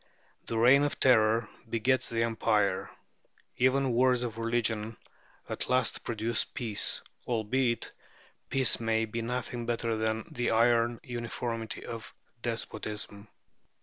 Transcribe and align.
The 0.47 0.57
Reign 0.57 0.81
of 0.81 0.99
Terror 0.99 1.47
begets 1.69 2.09
the 2.09 2.23
Empire; 2.23 2.89
even 3.57 3.91
wars 3.91 4.23
of 4.23 4.39
religion 4.39 4.97
at 5.47 5.69
last 5.69 6.03
produce 6.03 6.43
peace, 6.43 7.03
albeit 7.27 7.91
peace 8.49 8.79
may 8.79 9.05
be 9.05 9.21
nothing 9.21 9.67
better 9.67 9.95
than 9.95 10.25
the 10.31 10.49
iron 10.49 10.99
uniformity 11.03 11.85
of 11.85 12.15
despotism. 12.41 13.27